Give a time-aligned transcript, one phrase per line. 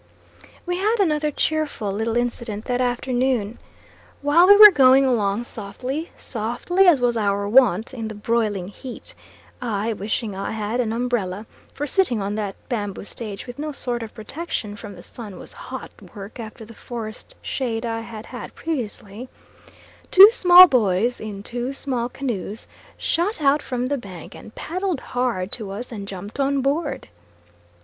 [0.65, 3.59] We had another cheerful little incident that afternoon.
[4.23, 9.13] While we were going along softly, softly as was our wont, in the broiling heat,
[9.61, 14.01] I wishing I had an umbrella for sitting on that bamboo stage with no sort
[14.01, 18.55] of protection from the sun was hot work after the forest shade I had had
[18.55, 19.29] previously
[20.09, 25.51] two small boys in two small canoes shot out from the bank and paddled hard
[25.51, 27.07] to us and jumped on board.